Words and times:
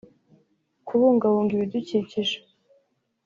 kubungabunga 0.87 1.51
ibidukikije 1.53 2.37